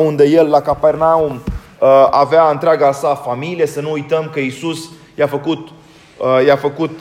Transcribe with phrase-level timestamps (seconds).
[0.00, 1.42] unde el la Capernaum
[1.78, 7.00] uh, avea întreaga sa familie, să nu uităm că Isus i-a făcut, uh, i-a făcut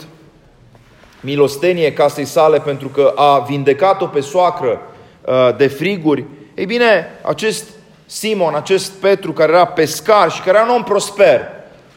[1.21, 4.81] milostenie casei sale pentru că a vindecat-o pe soacră
[5.25, 6.25] uh, de friguri.
[6.55, 7.69] Ei bine, acest
[8.05, 11.41] Simon, acest Petru care era pescar și care era un om prosper,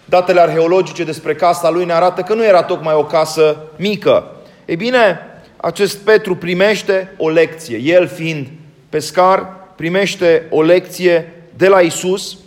[0.04, 4.24] datele arheologice despre casa lui ne arată că nu era tocmai o casă mică.
[4.64, 5.18] Ei bine,
[5.56, 7.78] acest Petru primește o lecție.
[7.78, 8.46] El fiind
[8.88, 12.38] pescar, primește o lecție de la Isus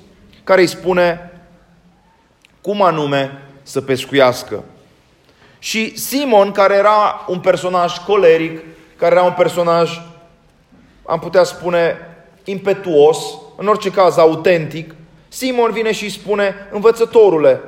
[0.43, 1.31] care îi spune
[2.61, 4.63] cum anume să pescuiască.
[5.59, 8.59] Și Simon, care era un personaj coleric,
[8.95, 10.01] care era un personaj,
[11.05, 11.97] am putea spune,
[12.43, 13.17] impetuos,
[13.57, 14.95] în orice caz autentic,
[15.27, 17.61] Simon vine și îi spune, învățătorule,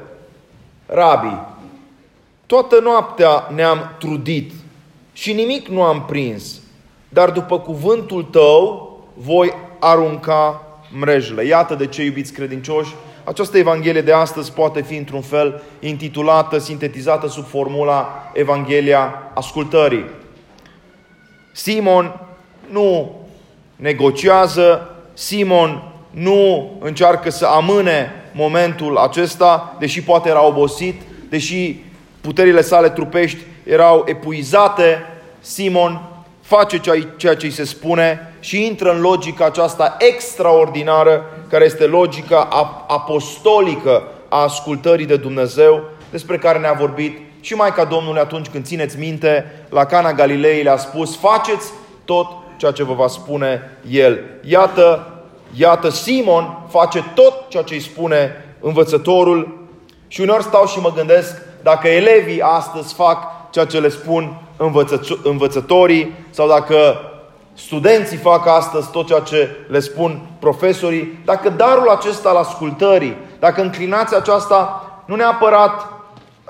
[0.86, 1.38] rabi,
[2.46, 4.52] toată noaptea ne-am trudit
[5.14, 6.62] și nimic nu am prins,
[7.10, 11.46] dar după cuvântul tău voi arunca mrejele.
[11.46, 17.28] Iată de ce, iubiți credincioși, această Evanghelie de astăzi poate fi într-un fel intitulată, sintetizată
[17.28, 20.06] sub formula Evanghelia ascultării.
[21.54, 22.20] Simon
[22.70, 23.16] nu
[23.76, 31.76] negociază, Simon nu încearcă să amâne momentul acesta, deși poate era obosit, deși
[32.22, 35.06] puterile sale trupești erau epuizate,
[35.40, 36.02] Simon
[36.42, 36.80] face
[37.18, 42.48] ceea ce îi se spune și intră în logica aceasta extraordinară, care este logica
[42.88, 48.66] apostolică a ascultării de Dumnezeu, despre care ne-a vorbit și mai ca Domnul atunci când
[48.66, 51.72] țineți minte, la Cana Galilei le-a spus, faceți
[52.06, 54.20] tot ceea ce vă va spune El.
[54.44, 55.14] Iată,
[55.54, 59.68] iată, Simon face tot ceea ce îi spune învățătorul
[60.08, 64.42] și uneori stau și mă gândesc dacă elevii astăzi fac ceea ce le spun
[65.24, 66.98] învățătorii sau dacă
[67.58, 73.62] studenții fac astăzi tot ceea ce le spun profesorii, dacă darul acesta al ascultării, dacă
[73.62, 75.88] înclinația aceasta nu neapărat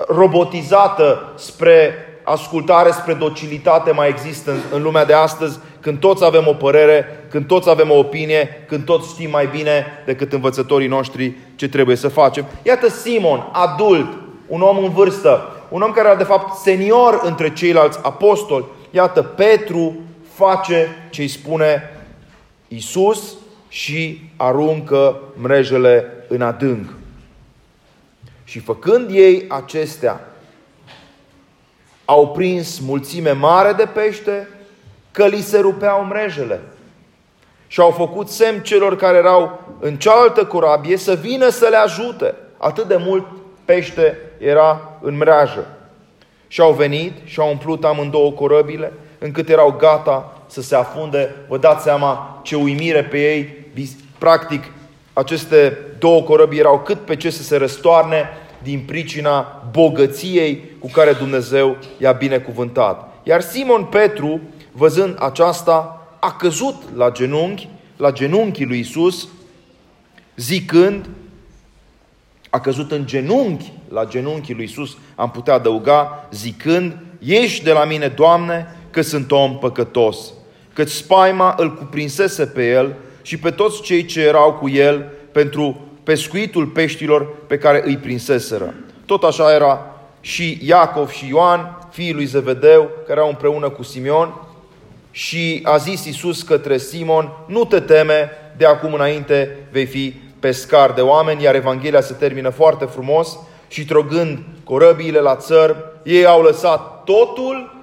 [0.08, 6.46] robotizată spre ascultare, spre docilitate mai există în, în lumea de astăzi, când toți avem
[6.46, 11.36] o părere, când toți avem o opinie, când toți știm mai bine decât învățătorii noștri
[11.56, 12.44] ce trebuie să facem.
[12.62, 14.08] Iată Simon, adult,
[14.46, 18.64] un om în vârstă, un om care era de fapt senior între ceilalți apostoli.
[18.90, 19.96] Iată, Petru
[20.38, 21.90] face ce îi spune
[22.68, 23.34] Isus
[23.68, 26.88] și aruncă mrejele în adânc.
[28.44, 30.20] Și făcând ei acestea,
[32.04, 34.48] au prins mulțime mare de pește,
[35.10, 36.60] că li se rupeau mrejele.
[37.66, 42.34] Și au făcut semn celor care erau în cealaltă corabie să vină să le ajute.
[42.58, 43.26] Atât de mult
[43.64, 45.66] pește era în mreajă.
[46.48, 51.34] Și au venit și au umplut amândouă corăbile, încât erau gata să se afunde.
[51.48, 53.66] Vă dați seama ce uimire pe ei.
[54.18, 54.64] Practic,
[55.12, 58.28] aceste două corăbii erau cât pe ce să se răstoarne
[58.62, 63.12] din pricina bogăției cu care Dumnezeu i-a binecuvântat.
[63.22, 64.40] Iar Simon Petru,
[64.72, 69.28] văzând aceasta, a căzut la genunchi, la genunchii lui Isus,
[70.36, 71.08] zicând,
[72.50, 77.84] a căzut în genunchi, la genunchii lui Isus, am putea adăuga, zicând, ieși de la
[77.84, 80.32] mine, Doamne, că sunt om păcătos.
[80.72, 85.80] Căci spaima îl cuprinsese pe el și pe toți cei ce erau cu el pentru
[86.02, 88.74] pescuitul peștilor pe care îi prinseseră.
[89.06, 89.86] Tot așa era
[90.20, 94.34] și Iacov și Ioan, fiii lui Zevedeu, care erau împreună cu Simeon,
[95.10, 100.92] și a zis Iisus către Simon, nu te teme, de acum înainte vei fi pescar
[100.92, 103.38] de oameni, iar Evanghelia se termină foarte frumos
[103.68, 107.77] și trăgând corăbiile la țăr, ei au lăsat totul,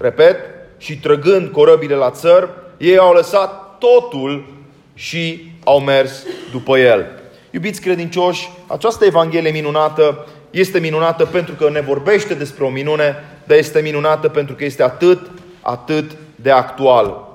[0.00, 0.36] repet,
[0.78, 4.44] și trăgând corăbile la țăr, ei au lăsat totul
[4.94, 6.22] și au mers
[6.52, 7.06] după el.
[7.50, 13.56] Iubiți credincioși, această Evanghelie minunată este minunată pentru că ne vorbește despre o minune, dar
[13.56, 15.30] este minunată pentru că este atât,
[15.60, 17.28] atât de actual.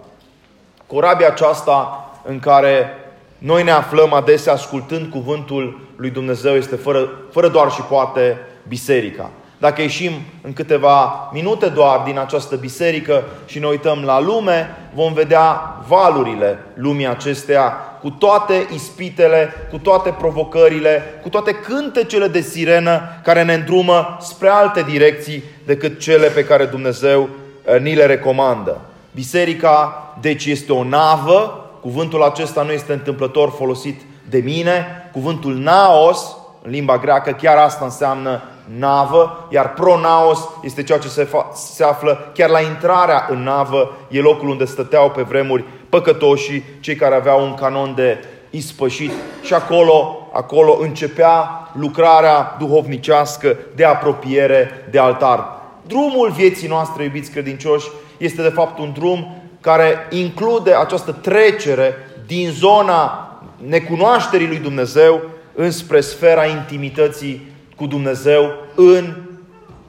[0.88, 2.90] Corabia aceasta în care
[3.38, 9.32] noi ne aflăm adesea ascultând cuvântul lui Dumnezeu este fără, fără doar și poate biserica.
[9.66, 15.14] Dacă ieșim în câteva minute doar din această biserică și ne uităm la lume, vom
[15.14, 23.02] vedea valurile lumii acesteia cu toate ispitele, cu toate provocările, cu toate cântecele de sirenă
[23.23, 27.29] care ne îndrumă spre alte direcții decât cele pe care Dumnezeu
[27.66, 28.82] eh, ni le recomandă.
[29.14, 34.85] Biserica, deci, este o navă Cuvântul acesta nu este întâmplător folosit de mine.
[35.12, 38.41] Cuvântul naos, în limba greacă, chiar asta înseamnă
[38.78, 44.20] navă, iar pronaos este ceea ce se, se află chiar la intrarea în navă, e
[44.20, 48.17] locul unde stăteau pe vremuri păcătoșii, cei care aveau un canon de
[48.50, 49.12] ispășit
[49.44, 55.47] și acolo, acolo începea lucrarea duhovnicească de apropiere de altar.
[55.88, 61.96] Drumul vieții noastre, iubiți credincioși, este de fapt un drum care include această trecere
[62.26, 63.29] din zona
[63.67, 65.22] necunoașterii lui Dumnezeu
[65.53, 69.16] înspre sfera intimității cu Dumnezeu în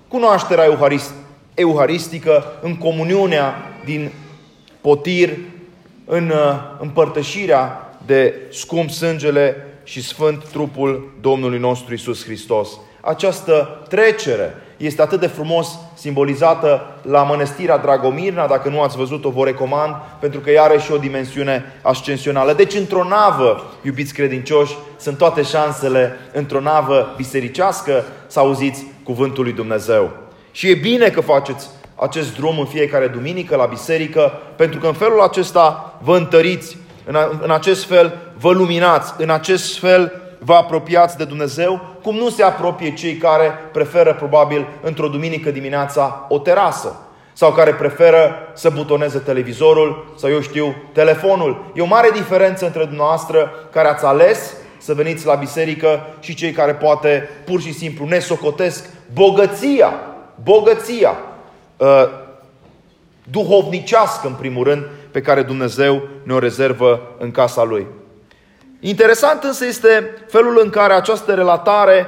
[0.09, 1.13] cunoașterea euharist,
[1.55, 3.55] euharistică, în comuniunea
[3.85, 4.11] din
[4.81, 5.31] potir,
[6.05, 12.69] în uh, împărtășirea de scump sângele și sfânt trupul Domnului nostru Isus Hristos.
[13.01, 19.45] Această trecere este atât de frumos simbolizată la mănăstirea Dragomirna, dacă nu ați văzut-o, vă
[19.45, 22.53] recomand, pentru că ea are și o dimensiune ascensională.
[22.53, 29.53] Deci, într-o navă, iubiți credincioși, sunt toate șansele, într-o navă bisericească, să auziți cuvântul lui
[29.53, 30.11] Dumnezeu.
[30.51, 34.93] Și e bine că faceți acest drum în fiecare duminică la biserică, pentru că în
[34.93, 36.77] felul acesta vă întăriți,
[37.41, 40.13] în acest fel vă luminați, în acest fel
[40.47, 46.27] vă apropiați de Dumnezeu, cum nu se apropie cei care preferă probabil într-o duminică dimineața
[46.29, 46.97] o terasă
[47.33, 51.73] sau care preferă să butoneze televizorul sau eu știu, telefonul.
[51.75, 56.53] E o mare diferență între dumneavoastră care ați ales să veniți la biserică și cei
[56.53, 59.93] care poate pur și simplu ne socotesc bogăția,
[60.43, 61.17] bogăția
[61.77, 62.09] uh,
[63.31, 67.87] duhovnicească în primul rând pe care Dumnezeu ne-o rezervă în casa Lui.
[68.87, 72.07] Interesant însă este felul în care această relatare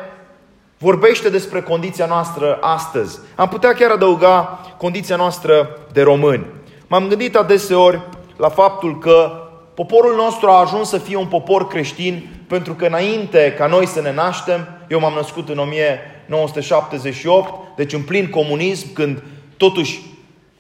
[0.77, 3.19] vorbește despre condiția noastră astăzi.
[3.35, 6.47] Am putea chiar adăuga condiția noastră de români.
[6.87, 8.01] M-am gândit adeseori
[8.37, 9.33] la faptul că
[9.75, 14.01] poporul nostru a ajuns să fie un popor creștin pentru că înainte ca noi să
[14.01, 19.23] ne naștem, eu m-am născut în 1978, deci în plin comunism, când
[19.57, 20.03] totuși,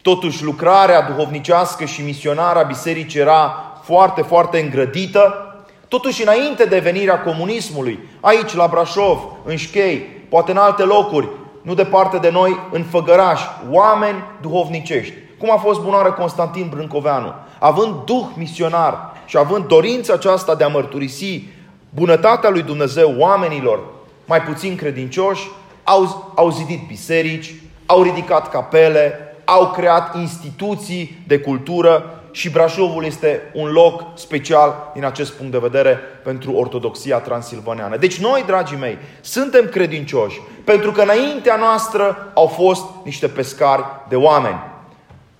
[0.02, 5.47] totuși lucrarea duhovnicească și misionară a bisericii era foarte, foarte îngrădită,
[5.88, 9.98] Totuși, înainte de venirea comunismului, aici, la Brașov, în Șchei,
[10.28, 11.28] poate în alte locuri,
[11.62, 13.40] nu departe de noi, în Făgăraș,
[13.70, 15.14] oameni duhovnicești.
[15.38, 20.68] Cum a fost bunoară Constantin Brâncoveanu, având duh misionar și având dorința aceasta de a
[20.68, 21.42] mărturisi
[21.90, 23.80] bunătatea lui Dumnezeu oamenilor
[24.24, 25.48] mai puțin credincioși,
[25.84, 27.54] au, au zidit biserici,
[27.86, 35.04] au ridicat capele, au creat instituții de cultură și Brașovul este un loc special din
[35.04, 37.96] acest punct de vedere pentru ortodoxia transilvaneană.
[37.96, 44.16] Deci noi, dragii mei, suntem credincioși pentru că înaintea noastră au fost niște pescari de
[44.16, 44.60] oameni.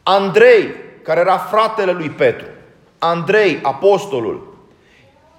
[0.02, 2.46] Andrei, care era fratele lui Petru,
[2.98, 4.56] Andrei, apostolul,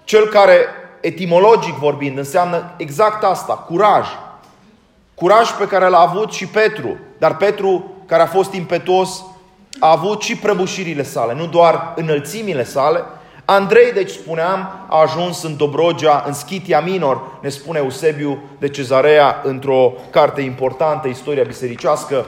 [0.03, 0.65] cel care,
[1.01, 4.07] etimologic vorbind, înseamnă exact asta, curaj.
[5.15, 9.23] Curaj pe care l-a avut și Petru, dar Petru, care a fost impetuos,
[9.79, 13.03] a avut și prăbușirile sale, nu doar înălțimile sale.
[13.45, 19.41] Andrei, deci spuneam, a ajuns în Dobrogea, în Schitia Minor, ne spune Eusebiu de Cezarea
[19.43, 22.25] într-o carte importantă, Istoria bisericească.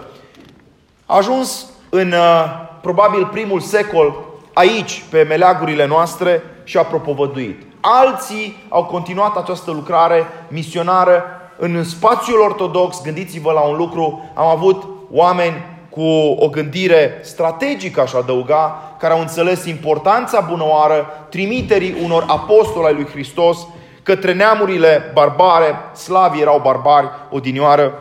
[1.05, 2.45] A ajuns în uh,
[2.81, 7.61] probabil primul secol aici, pe meleagurile noastre și a propovăduit.
[7.79, 11.23] Alții au continuat această lucrare misionară
[11.57, 13.01] în spațiul ortodox.
[13.01, 19.19] Gândiți-vă la un lucru, am avut oameni cu o gândire strategică, aș adăuga, care au
[19.19, 23.57] înțeles importanța bunăoară trimiterii unor apostoli ai lui Hristos
[24.03, 27.93] către neamurile barbare, slavii erau barbari odinioară,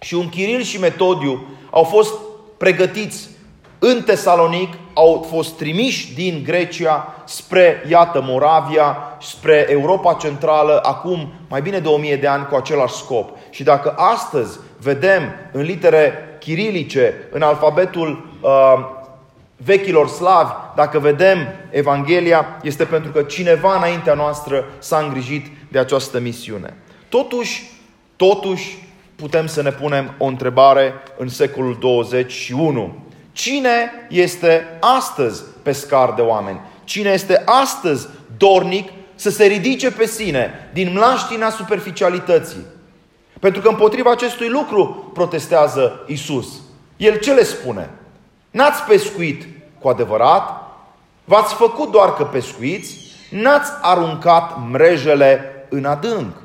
[0.00, 2.14] și un Chiril și Metodiu au fost
[2.56, 3.28] pregătiți
[3.78, 11.62] în Tesalonic, au fost trimiși din Grecia spre, iată, Moravia, spre Europa Centrală, acum mai
[11.62, 13.36] bine de o mie de ani cu același scop.
[13.50, 18.50] Și dacă astăzi vedem în litere chirilice, în alfabetul uh,
[19.56, 21.38] vechilor slavi, dacă vedem
[21.70, 26.74] Evanghelia, este pentru că cineva înaintea noastră s-a îngrijit de această misiune.
[27.08, 27.70] Totuși,
[28.16, 28.78] totuși,
[29.16, 32.96] putem să ne punem o întrebare în secolul 21.
[33.32, 36.60] Cine este astăzi pescar de oameni?
[36.84, 42.64] Cine este astăzi dornic să se ridice pe sine din mlaștina superficialității?
[43.40, 46.48] Pentru că împotriva acestui lucru protestează Isus.
[46.96, 47.90] El ce le spune?
[48.50, 49.46] N-ați pescuit
[49.78, 50.62] cu adevărat,
[51.24, 52.98] v-ați făcut doar că pescuiți,
[53.30, 56.36] n-ați aruncat mrejele în adânc.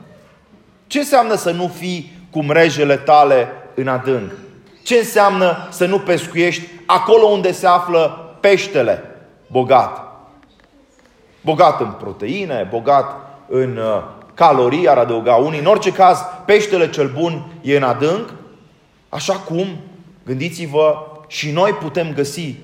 [0.88, 4.32] Ce înseamnă să nu fii cu mrejele tale în adânc?
[4.84, 9.04] Ce înseamnă să nu pescuiești acolo unde se află peștele
[9.52, 10.04] bogat?
[11.42, 13.16] Bogat în proteine, bogat
[13.48, 14.04] în uh,
[14.36, 15.60] calorii, ar adăuga unii.
[15.60, 18.34] În orice caz, peștele cel bun e în adânc,
[19.10, 19.68] așa cum,
[20.26, 20.96] gândiți-vă,
[21.28, 22.56] și noi putem găsi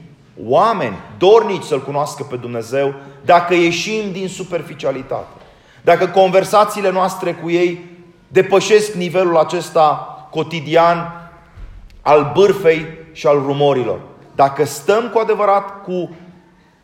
[0.45, 2.93] oameni dornici să-L cunoască pe Dumnezeu
[3.25, 5.27] dacă ieșim din superficialitate.
[5.81, 7.85] Dacă conversațiile noastre cu ei
[8.27, 11.29] depășesc nivelul acesta cotidian
[12.01, 13.99] al bârfei și al rumorilor.
[14.35, 16.09] Dacă stăm cu adevărat cu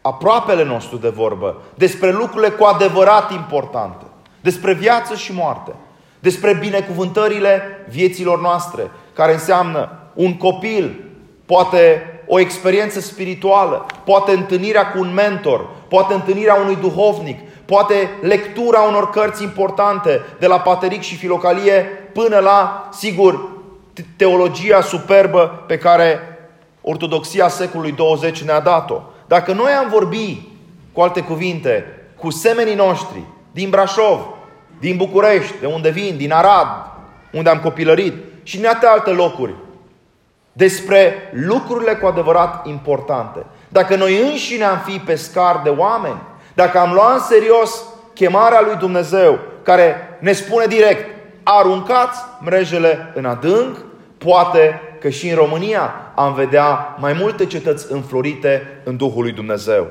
[0.01, 4.05] aproapele nostru de vorbă despre lucrurile cu adevărat importante,
[4.49, 5.71] despre viață și moarte,
[6.19, 11.03] despre binecuvântările vieților noastre, care înseamnă un copil,
[11.45, 18.81] poate o experiență spirituală, poate întâlnirea cu un mentor, poate întâlnirea unui duhovnic, poate lectura
[18.81, 23.49] unor cărți importante, de la Pateric și Filocalie până la, sigur,
[24.15, 26.19] teologia superbă pe care
[26.81, 29.01] ortodoxia secolului 20 ne-a dat-o.
[29.27, 30.41] Dacă noi am vorbi,
[30.93, 31.85] cu alte cuvinte,
[32.17, 34.36] cu semenii noștri din Brașov,
[34.79, 36.67] din București, de unde vin, din Arad,
[37.31, 39.53] unde am copilărit și din alte locuri,
[40.51, 43.45] despre lucrurile cu adevărat importante.
[43.69, 46.21] Dacă noi înșine am fi pescari de oameni,
[46.53, 53.25] dacă am luat în serios chemarea lui Dumnezeu, care ne spune direct, aruncați mrejele în
[53.25, 53.77] adânc,
[54.17, 59.87] poate că și în România am vedea mai multe cetăți înflorite în Duhul lui Dumnezeu.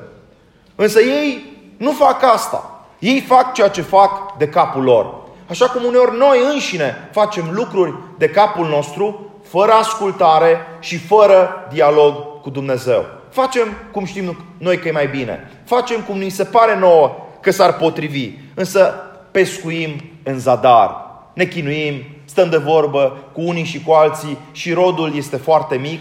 [0.75, 1.45] Însă ei
[1.77, 2.76] nu fac asta.
[2.99, 5.13] Ei fac ceea ce fac de capul lor.
[5.49, 12.41] Așa cum uneori noi înșine facem lucruri de capul nostru, fără ascultare și fără dialog
[12.41, 13.05] cu Dumnezeu.
[13.29, 15.51] Facem cum știm noi că e mai bine.
[15.65, 18.31] Facem cum ni se pare nouă că s-ar potrivi.
[18.53, 18.93] Însă
[19.31, 19.89] pescuim
[20.23, 21.05] în zadar.
[21.33, 25.99] Ne chinuim, stăm de vorbă cu unii și cu alții și rodul este foarte mic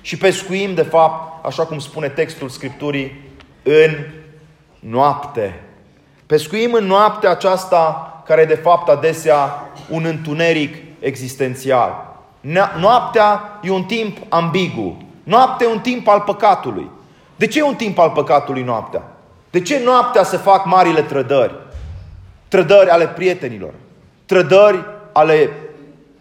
[0.00, 3.20] și pescuim, de fapt, așa cum spune textul Scripturii,
[3.62, 3.96] în
[4.80, 5.62] noapte.
[6.28, 12.16] Pescuim în noaptea aceasta care de fapt adesea un întuneric existențial.
[12.80, 14.96] Noaptea e un timp ambigu.
[15.22, 16.90] Noaptea e un timp al păcatului.
[17.36, 19.02] De ce e un timp al păcatului noaptea?
[19.50, 21.54] De ce noaptea se fac marile trădări?
[22.48, 23.72] Trădări ale prietenilor,
[24.26, 25.50] trădări ale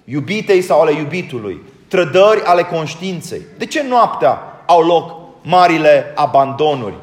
[0.03, 3.41] iubitei sau ale iubitului, trădări ale conștiinței.
[3.57, 6.95] De ce noaptea au loc marile abandonuri?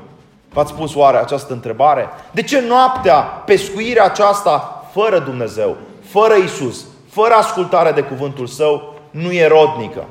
[0.55, 2.09] V-ați pus oare această întrebare?
[2.31, 5.77] De ce noaptea, pescuirea aceasta fără Dumnezeu,
[6.11, 10.05] fără Isus, fără ascultare de cuvântul Său, nu e rodnică?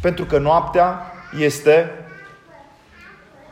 [0.00, 1.90] Pentru că noaptea este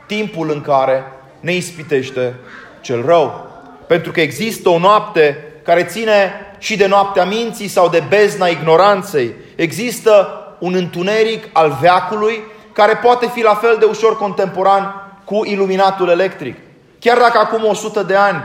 [0.06, 1.04] timpul în care
[1.40, 2.34] ne ispitește
[2.80, 3.46] cel rău.
[3.86, 9.34] Pentru că există o noapte care ține și de noaptea minții sau de bezna ignoranței.
[9.56, 16.08] Există un întuneric al veacului care poate fi la fel de ușor contemporan cu iluminatul
[16.08, 16.56] electric.
[16.98, 18.44] Chiar dacă acum 100 de ani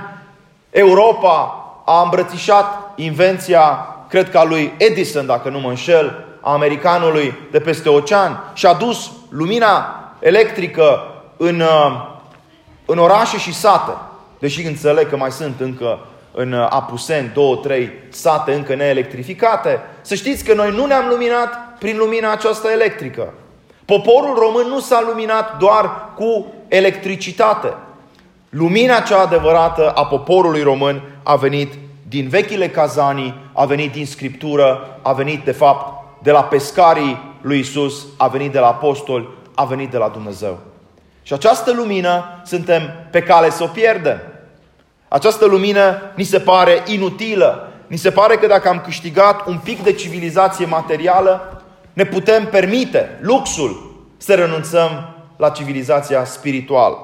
[0.70, 7.34] Europa a îmbrățișat invenția, cred că a lui Edison, dacă nu mă înșel, a americanului
[7.52, 11.02] de peste ocean și a dus lumina electrică
[11.38, 12.08] în, uh,
[12.86, 13.92] în orașe și sate.
[14.40, 16.00] Deși înțeleg că mai sunt încă
[16.32, 21.78] în uh, Apuseni, două, trei sate încă neelectrificate, să știți că noi nu ne-am luminat
[21.80, 23.34] prin lumina aceasta electrică.
[23.86, 27.74] Poporul român nu s-a luminat doar cu electricitate.
[28.50, 31.74] Lumina cea adevărată a poporului român a venit
[32.08, 37.60] din vechile cazanii, a venit din Scriptură, a venit de fapt de la pescarii lui
[37.60, 40.58] Isus, a venit de la apostoli, a venit de la Dumnezeu.
[41.24, 44.22] Și această lumină suntem pe cale să o pierdem.
[45.08, 47.72] Această lumină ni se pare inutilă.
[47.88, 51.62] Ni se pare că dacă am câștigat un pic de civilizație materială,
[51.94, 55.13] ne putem permite luxul să renunțăm
[55.44, 56.98] la civilizația spirituală.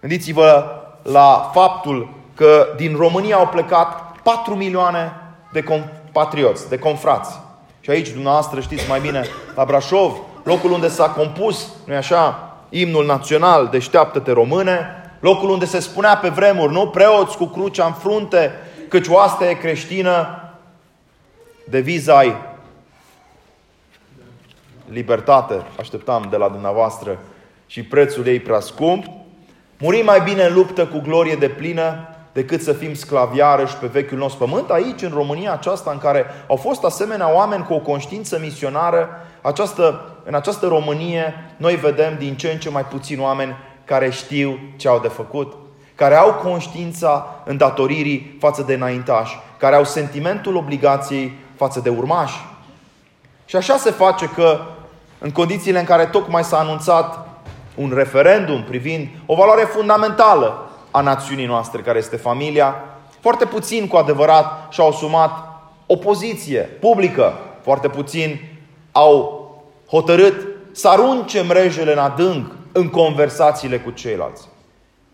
[0.00, 0.64] Gândiți-vă
[1.02, 5.12] la faptul că din România au plecat 4 milioane
[5.52, 7.40] de compatrioți, de confrați.
[7.80, 13.06] Și aici, dumneavoastră, știți mai bine, la Brașov, locul unde s-a compus, nu așa, imnul
[13.06, 14.86] național, deșteaptă-te române,
[15.20, 16.88] locul unde se spunea pe vremuri, nu?
[16.88, 18.52] Preoți cu crucea în frunte,
[18.88, 20.42] căci oastea e creștină,
[21.68, 22.34] deviza ai
[24.88, 27.18] libertate, așteptam de la dumneavoastră,
[27.70, 29.04] și prețul ei prea scump.
[29.78, 34.18] Murim mai bine în luptă cu glorie de plină decât să fim sclaviarăși pe vechiul
[34.18, 38.38] nostru pământ, aici, în România aceasta, în care au fost asemenea oameni cu o conștiință
[38.42, 39.08] misionară,
[39.40, 44.58] această, în această Românie, noi vedem din ce în ce mai puțini oameni care știu
[44.76, 45.52] ce au de făcut,
[45.94, 52.40] care au conștiința îndatoririi față de înaintași, care au sentimentul obligației față de urmași.
[53.44, 54.60] Și așa se face că,
[55.18, 57.29] în condițiile în care tocmai s-a anunțat
[57.80, 62.84] un referendum privind o valoare fundamentală a națiunii noastre, care este familia,
[63.20, 65.30] foarte puțin cu adevărat și-au asumat
[65.86, 67.32] o poziție publică,
[67.62, 68.40] foarte puțin
[68.92, 69.48] au
[69.88, 74.48] hotărât să arunce mrejele în adânc în conversațiile cu ceilalți.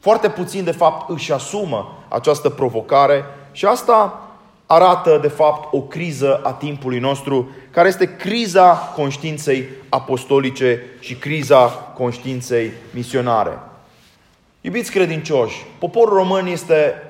[0.00, 4.20] Foarte puțin, de fapt, își asumă această provocare și asta
[4.66, 11.66] arată, de fapt, o criză a timpului nostru, care este criza conștiinței apostolice și criza
[11.96, 13.58] conștiinței misionare.
[14.61, 17.02] Iubiți credincioși, poporul român este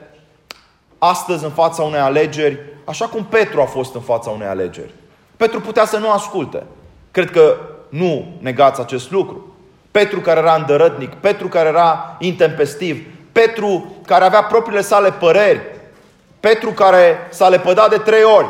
[0.98, 4.94] astăzi în fața unei alegeri, așa cum Petru a fost în fața unei alegeri.
[5.36, 6.62] Petru putea să nu asculte.
[7.10, 7.56] Cred că
[7.88, 9.54] nu negați acest lucru.
[9.90, 15.60] Petru care era îndărătnic, Petru care era intempestiv, Petru care avea propriile sale păreri,
[16.40, 18.48] Petru care s-a lepădat de trei ori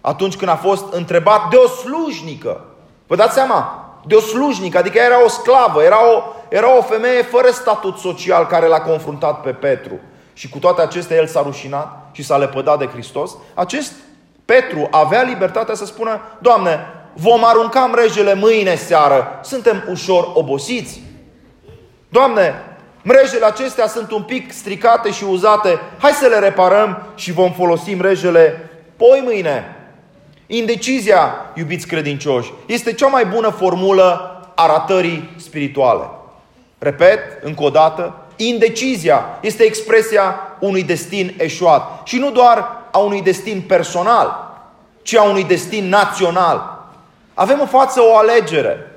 [0.00, 2.64] atunci când a fost întrebat de o slujnică.
[3.06, 3.88] Vă dați seama?
[4.06, 8.46] De o slujnică, adică era o sclavă, era o, era o femeie fără statut social
[8.46, 10.00] care l-a confruntat pe Petru.
[10.32, 13.36] Și cu toate acestea el s-a rușinat și s-a lepădat de Hristos.
[13.54, 13.92] Acest
[14.44, 21.02] Petru avea libertatea să spună, Doamne, vom arunca mrejele mâine seară, suntem ușor obosiți.
[22.08, 22.54] Doamne,
[23.04, 27.94] mrejele acestea sunt un pic stricate și uzate, hai să le reparăm și vom folosi
[27.94, 29.76] mrejele poi mâine.
[30.46, 36.10] Indecizia, iubiți credincioși, este cea mai bună formulă a ratării spirituale.
[36.78, 42.00] Repet, încă o dată, indecizia este expresia unui destin eșuat.
[42.04, 44.52] Și nu doar a unui destin personal,
[45.02, 46.86] ci a unui destin național.
[47.34, 48.90] Avem în față o alegere.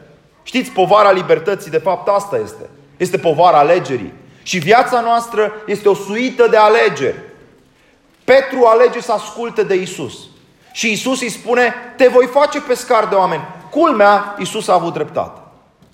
[0.43, 2.69] Știți, povara libertății, de fapt, asta este.
[2.97, 4.13] Este povara alegerii.
[4.43, 7.15] Și viața noastră este o suită de alegeri.
[8.23, 10.17] Petru alege să asculte de Isus.
[10.71, 13.41] Și Isus îi spune, te voi face pescar de oameni.
[13.69, 15.39] Culmea, Isus a avut dreptate.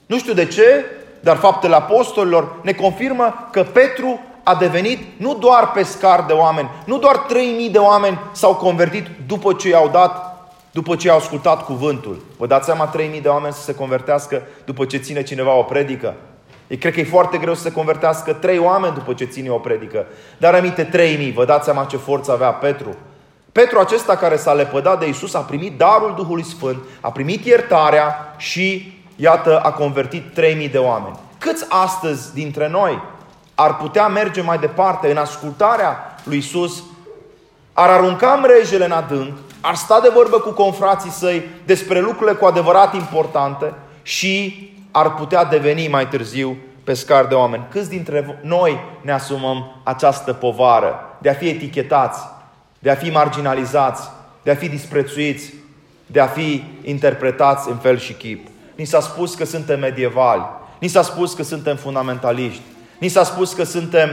[0.05, 0.85] Nu știu de ce,
[1.19, 6.97] dar faptele apostolilor ne confirmă că Petru a devenit nu doar pescar de oameni, nu
[6.97, 10.33] doar 3000 de oameni s-au convertit după ce i-au dat
[10.71, 12.21] după ce au ascultat cuvântul.
[12.37, 16.15] Vă dați seama 3000 de oameni să se convertească după ce ține cineva o predică?
[16.73, 19.57] Eu cred că e foarte greu să se convertească trei oameni după ce ține o
[19.57, 20.05] predică.
[20.37, 22.95] Dar aminte 3000, vă dați seama ce forță avea Petru.
[23.51, 28.35] Petru acesta care s-a lepădat de Isus a primit darul Duhului Sfânt, a primit iertarea
[28.37, 31.19] și, iată, a convertit 3000 de oameni.
[31.37, 33.01] Câți astăzi dintre noi
[33.55, 36.83] ar putea merge mai departe în ascultarea lui Isus,
[37.73, 42.45] ar arunca mrejele în adânc, ar sta de vorbă cu confrații săi despre lucrurile cu
[42.45, 47.65] adevărat importante și ar putea deveni mai târziu pescar de oameni.
[47.69, 52.19] Câți dintre noi ne asumăm această povară de a fi etichetați,
[52.79, 54.09] de a fi marginalizați,
[54.43, 55.53] de a fi disprețuiți,
[56.05, 58.47] de a fi interpretați în fel și chip?
[58.75, 60.43] Ni s-a spus că suntem medievali,
[60.79, 62.61] ni s-a spus că suntem fundamentaliști,
[62.99, 64.09] ni s-a spus că suntem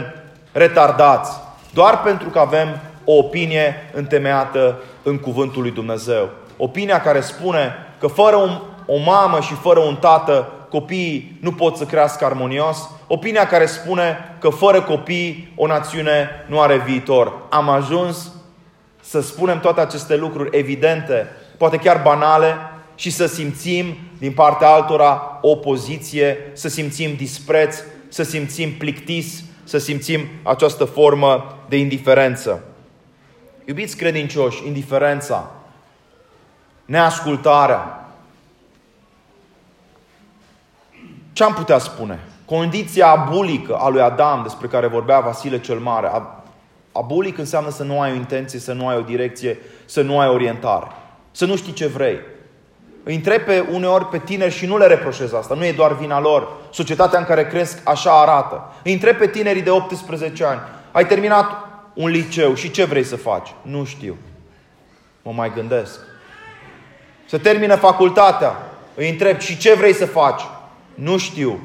[0.52, 1.30] retardați,
[1.72, 6.28] doar pentru că avem o opinie întemeiată în cuvântul lui Dumnezeu.
[6.56, 11.76] Opinia care spune că fără un, o mamă și fără un tată, copiii nu pot
[11.76, 12.90] să crească armonios.
[13.06, 17.33] Opinia care spune că fără copii o națiune nu are viitor.
[17.50, 18.33] Am ajuns
[19.00, 22.54] să spunem toate aceste lucruri evidente, poate chiar banale,
[23.00, 30.26] și să simțim din partea altora opoziție, să simțim dispreț, să simțim plictis, să simțim
[30.42, 32.62] această formă de indiferență.
[33.64, 35.50] Iubiți credincioși, indiferența,
[36.85, 38.10] neascultarea.
[41.40, 42.18] Ce am putea spune?
[42.44, 46.11] Condiția abulică a lui Adam, despre care vorbea Vasile cel Mare.
[46.92, 50.29] Abulic înseamnă să nu ai o intenție, să nu ai o direcție, să nu ai
[50.29, 50.87] orientare.
[51.31, 52.18] Să nu știi ce vrei.
[53.05, 55.55] Îi întreb pe uneori pe tineri și nu le reproșez asta.
[55.55, 56.48] Nu e doar vina lor.
[56.72, 58.72] Societatea în care cresc așa arată.
[58.85, 60.61] Îi întreb pe tinerii de 18 ani.
[60.92, 61.46] Ai terminat
[61.94, 63.55] un liceu și ce vrei să faci?
[63.62, 64.16] Nu știu.
[65.22, 66.00] Mă mai gândesc.
[67.29, 68.57] Să termină facultatea.
[68.94, 70.42] Îi întreb și ce vrei să faci?
[71.02, 71.60] Nu știu.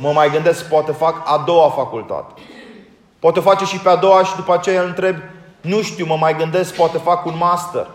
[0.00, 2.42] Mă mai gândesc, poate fac a doua facultate.
[3.18, 5.16] Poate face și pe a doua și după aceea îl întreb,
[5.60, 7.86] nu știu, mă mai gândesc, poate fac un master.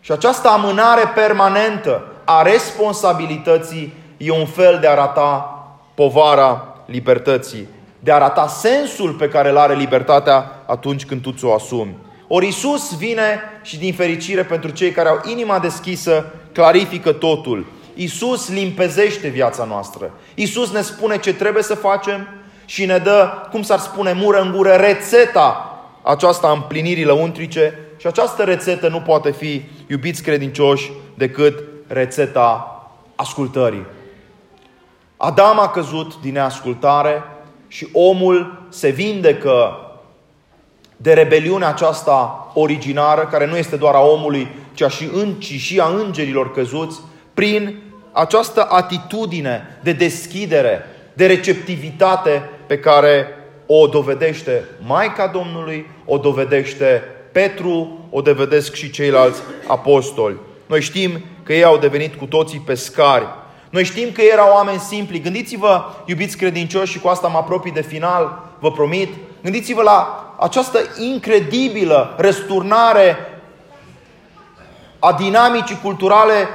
[0.00, 5.58] Și această amânare permanentă a responsabilității e un fel de a rata
[5.94, 7.68] povara libertății
[8.04, 11.96] de a arata sensul pe care îl are libertatea atunci când tu ți-o asumi.
[12.28, 17.66] Ori Isus vine și din fericire pentru cei care au inima deschisă, clarifică totul.
[17.94, 20.10] Isus limpezește viața noastră.
[20.34, 22.28] Isus ne spune ce trebuie să facem
[22.64, 28.06] și ne dă, cum s-ar spune, mură în gură, rețeta aceasta a împlinirii lăuntrice și
[28.06, 32.68] această rețetă nu poate fi, iubiți credincioși, decât rețeta
[33.14, 33.86] ascultării.
[35.16, 37.22] Adam a căzut din neascultare,
[37.74, 39.76] și omul se vindecă
[40.96, 45.80] de rebeliunea aceasta originară, care nu este doar a omului, ci, și, în, ci și
[45.80, 47.00] a îngerilor căzuți,
[47.34, 53.26] prin această atitudine de deschidere, de receptivitate pe care
[53.66, 60.36] o dovedește Maica Domnului, o dovedește Petru, o dovedesc și ceilalți apostoli.
[60.66, 63.26] Noi știm că ei au devenit cu toții pescari.
[63.70, 65.20] Noi știm că erau oameni simpli.
[65.20, 69.08] Gândiți-vă, iubiți credincioși, și cu asta mă apropii de final, vă promit,
[69.42, 73.16] gândiți-vă la această incredibilă răsturnare
[74.98, 76.48] a dinamicii culturale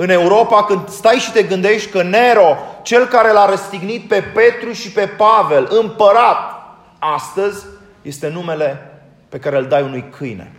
[0.00, 4.72] în Europa când stai și te gândești că Nero, cel care l-a răstignit pe Petru
[4.72, 6.52] și pe Pavel, împărat,
[6.98, 7.66] astăzi
[8.02, 10.52] este numele pe care îl dai unui câine.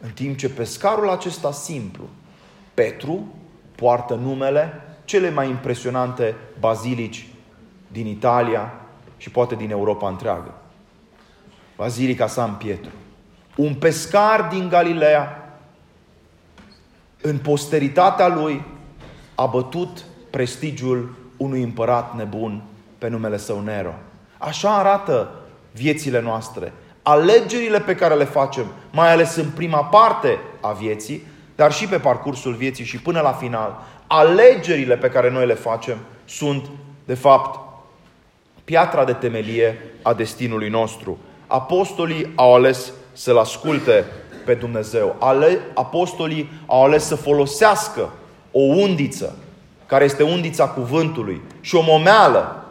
[0.00, 2.04] În timp ce pescarul acesta simplu,
[2.74, 3.34] Petru,
[3.74, 7.26] poartă numele cele mai impresionante bazilici
[7.88, 8.72] din Italia
[9.16, 10.54] și poate din Europa întreagă.
[11.76, 12.90] Bazilica San Pietro.
[13.56, 15.45] Un pescar din Galileea,
[17.20, 18.64] în posteritatea lui,
[19.34, 22.62] a bătut prestigiul unui împărat nebun
[22.98, 23.94] pe numele său Nero.
[24.38, 25.30] Așa arată
[25.72, 26.72] viețile noastre.
[27.02, 31.22] Alegerile pe care le facem, mai ales în prima parte a vieții,
[31.54, 35.96] dar și pe parcursul vieții și până la final, alegerile pe care noi le facem
[36.24, 36.64] sunt,
[37.04, 37.58] de fapt,
[38.64, 41.18] piatra de temelie a destinului nostru.
[41.46, 44.04] Apostolii au ales să-L asculte
[44.46, 45.16] pe Dumnezeu.
[45.18, 48.12] Ale, apostolii au ales să folosească
[48.52, 49.36] o undiță,
[49.86, 52.64] care este undița cuvântului, și o momeală,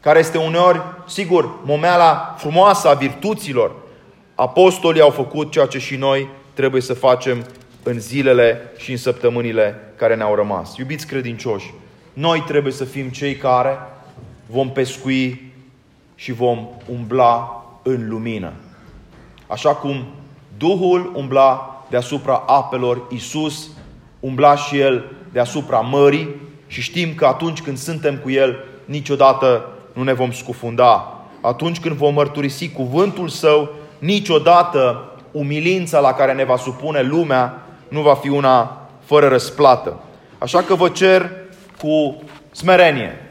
[0.00, 3.72] care este uneori, sigur, momeala frumoasă a virtuților.
[4.34, 7.44] Apostolii au făcut ceea ce și noi trebuie să facem
[7.82, 10.76] în zilele și în săptămânile care ne-au rămas.
[10.76, 11.74] Iubiți credincioși,
[12.12, 13.78] noi trebuie să fim cei care
[14.46, 15.52] vom pescui
[16.14, 18.52] și vom umbla în lumină.
[19.46, 20.04] Așa cum
[20.62, 23.68] Duhul umbla deasupra apelor, Isus
[24.20, 26.28] umbla și El deasupra mării
[26.66, 31.16] și știm că atunci când suntem cu El, niciodată nu ne vom scufunda.
[31.40, 38.00] Atunci când vom mărturisi cuvântul Său, niciodată umilința la care ne va supune lumea nu
[38.00, 40.00] va fi una fără răsplată.
[40.38, 41.30] Așa că vă cer
[41.80, 43.30] cu smerenie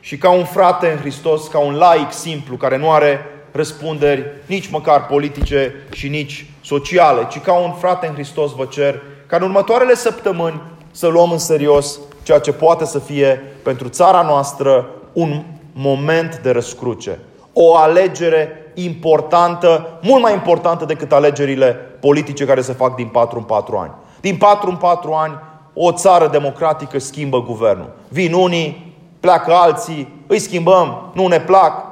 [0.00, 4.70] și ca un frate în Hristos, ca un laic simplu care nu are răspunderi nici
[4.70, 9.42] măcar politice și nici sociale, ci ca un frate în Hristos vă cer ca în
[9.42, 15.42] următoarele săptămâni să luăm în serios ceea ce poate să fie pentru țara noastră un
[15.72, 17.18] moment de răscruce.
[17.52, 23.44] O alegere importantă, mult mai importantă decât alegerile politice care se fac din 4 în
[23.44, 23.92] 4 ani.
[24.20, 25.34] Din 4 în 4 ani,
[25.74, 27.90] o țară democratică schimbă guvernul.
[28.08, 31.91] Vin unii, pleacă alții, îi schimbăm, nu ne plac.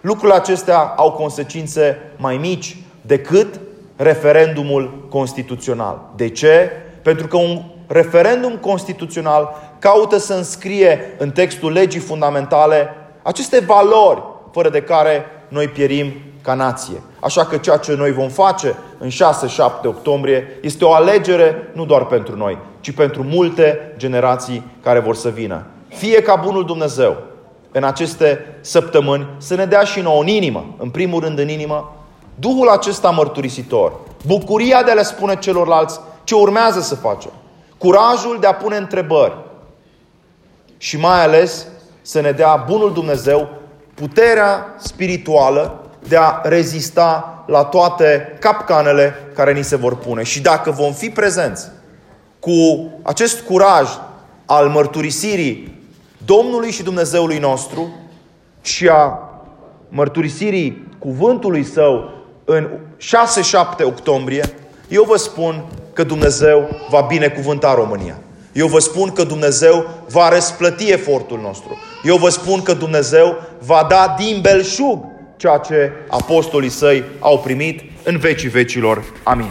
[0.00, 3.60] Lucrurile acestea au consecințe mai mici decât
[3.96, 6.00] referendumul constituțional.
[6.16, 6.70] De ce?
[7.02, 12.88] Pentru că un referendum constituțional caută să înscrie în textul legii fundamentale
[13.22, 17.02] aceste valori fără de care noi pierim ca nație.
[17.20, 19.12] Așa că ceea ce noi vom face în 6-7
[19.84, 25.28] octombrie este o alegere nu doar pentru noi, ci pentru multe generații care vor să
[25.28, 25.66] vină.
[25.88, 27.16] Fie ca bunul Dumnezeu
[27.72, 31.92] în aceste săptămâni să ne dea și nouă în inimă, în primul rând în inimă,
[32.40, 33.92] Duhul acesta mărturisitor,
[34.26, 37.30] bucuria de a le spune celorlalți ce urmează să facem,
[37.78, 39.36] curajul de a pune întrebări
[40.76, 41.66] și mai ales
[42.02, 43.48] să ne dea bunul Dumnezeu
[43.94, 50.22] puterea spirituală de a rezista la toate capcanele care ni se vor pune.
[50.22, 51.68] Și dacă vom fi prezenți
[52.40, 53.88] cu acest curaj
[54.46, 55.77] al mărturisirii
[56.34, 57.94] Domnului și Dumnezeului nostru
[58.62, 59.18] și a
[59.88, 62.10] mărturisirii cuvântului Său
[62.44, 62.68] în
[63.80, 64.44] 6-7 octombrie,
[64.88, 68.18] eu vă spun că Dumnezeu va binecuvânta România.
[68.52, 71.78] Eu vă spun că Dumnezeu va răsplăti efortul nostru.
[72.04, 75.04] Eu vă spun că Dumnezeu va da din belșug
[75.36, 79.04] ceea ce apostolii săi au primit în vecii vecilor.
[79.22, 79.50] Amin.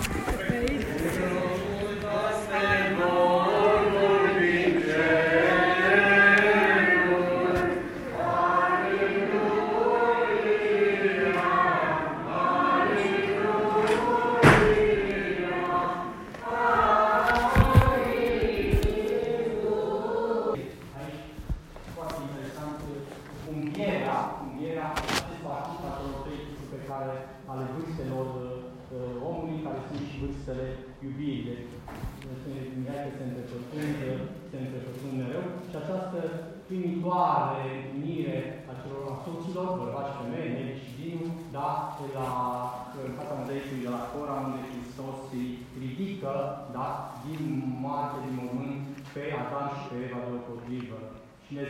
[50.08, 51.00] împotriva, nu împotrivă.
[51.46, 51.64] Și ne,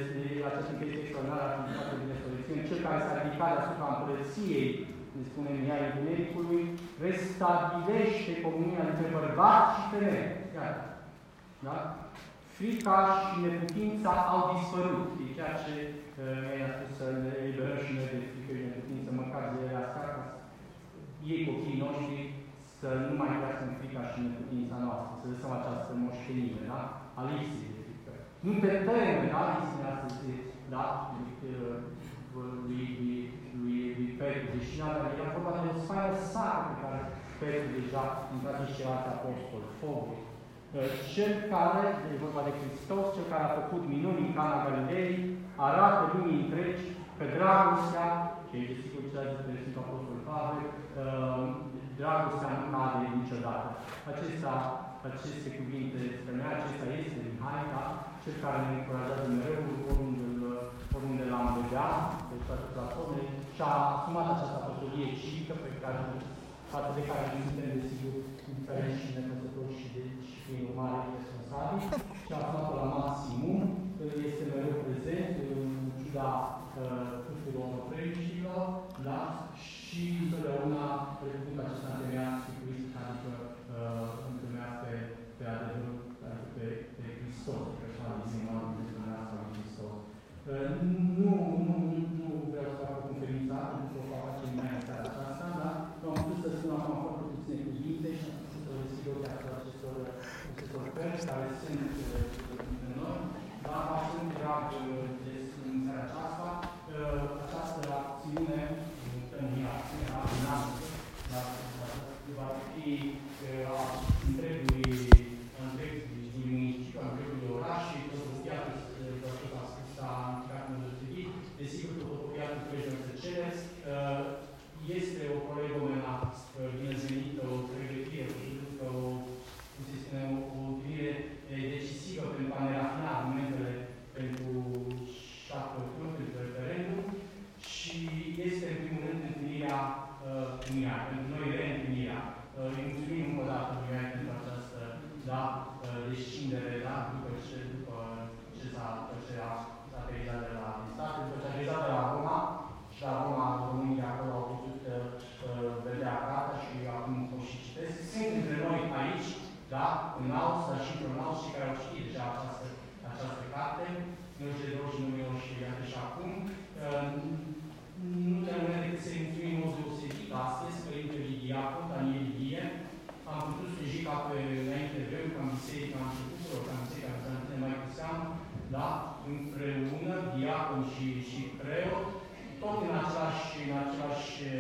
[0.50, 2.68] această chestie extraordinară a fost foarte bine soluție.
[2.68, 4.70] Cel care s-a ridicat asupra împărăției,
[5.16, 6.64] ne spune în ea Evneicului,
[7.06, 10.28] restabilește comunia între bărbat și femeie.
[10.58, 10.84] Iată.
[11.66, 11.78] Da?
[12.56, 15.08] Frica și neputința au dispărut.
[15.24, 19.10] E ceea ce uh, mi-a spus să ne eliberăm și noi de frică și neputință,
[19.12, 20.22] măcar de la scară,
[21.32, 22.20] ei copiii noștri
[22.78, 26.82] să nu mai crească în frica și neputința noastră, să lăsăm această moștenire, da?
[27.20, 27.22] A
[28.46, 30.32] nu te întrebi, Inventările analizele astea se
[30.74, 30.86] da,
[32.68, 33.20] lui, lui,
[33.60, 34.46] lui, lui Petru.
[34.56, 34.74] Deci
[35.22, 37.00] era vorba de o sferă sacră pe care
[37.40, 40.20] Petru deja intra și ceilalți apostoli, Fogul.
[41.14, 45.12] Cel care, e vorba de Hristos, cel care a făcut minuni în Cana Galilei,
[45.68, 46.86] arată lumii întregi
[47.18, 48.10] pe dragostea,
[48.48, 51.44] ce este sigur ce a zis pe Sfântul Apostol Pavel, uh,
[52.00, 53.68] dragostea nu cade niciodată.
[54.12, 54.54] Acesta,
[55.10, 57.84] aceste cuvinte, pentru acesta este din Haica,
[58.28, 60.24] cel care ne încurajează mereu, oriunde,
[60.96, 61.90] oriunde l-am vedea,
[62.28, 66.00] pe toate platformele, și a asumat această apostoliie civică pe care,
[66.74, 68.16] față de care ne suntem, desigur,
[68.50, 71.82] indiferenți și necăsători și de și prin mare responsabil.
[72.26, 73.60] și a asumat la maximum,
[74.30, 75.68] este mereu prezent, în
[76.00, 76.32] ciuda
[76.82, 78.64] uh, tuturor opreșilor,
[79.08, 79.22] da?
[79.68, 80.84] Și întotdeauna
[81.26, 82.68] Republica acesta întemeia Sfântul
[83.02, 83.34] adică
[83.76, 84.94] uh, întemeiat pe,
[85.38, 86.66] pe adevărul, adică pe,
[86.98, 87.88] pe Hristos, pe
[90.48, 91.07] Señor.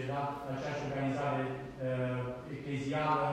[0.05, 1.45] da lasciarci organizzare
[1.79, 3.26] eh, ecclesiale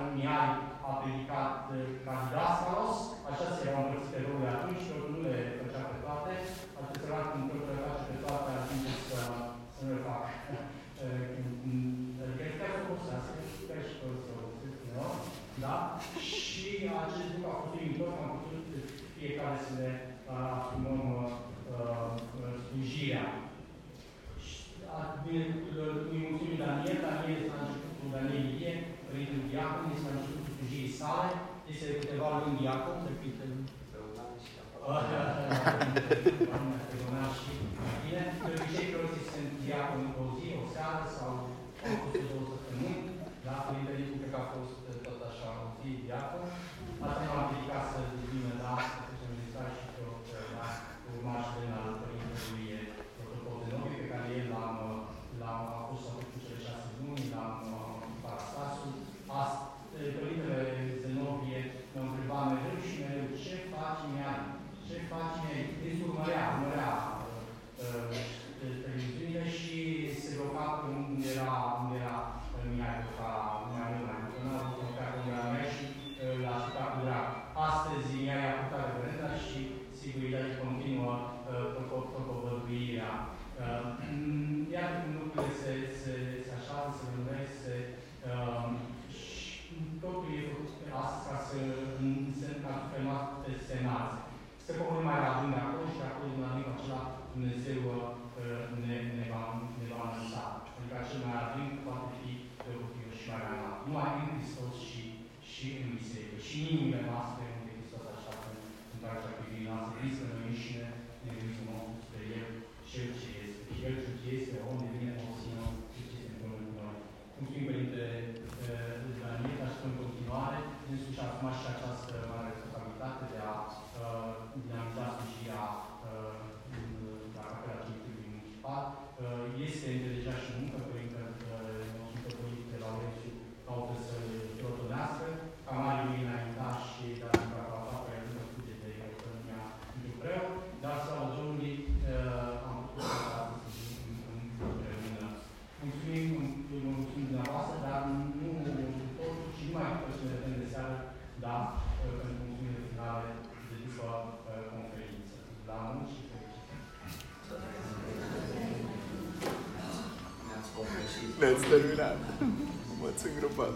[161.64, 162.16] ați terminat.
[163.00, 163.72] M-ați îngropat.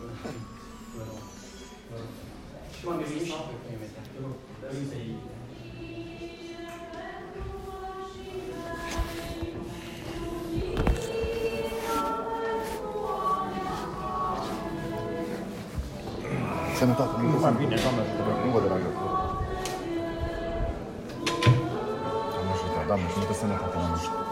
[2.85, 3.35] M-am gândit și...
[16.79, 18.23] Sănătate, nu mă bine, doamne ajută.
[18.45, 18.91] Nu vă dragă.
[22.33, 24.28] Doamne da, ajută, doamne ajută, sănătate, doamne ajută.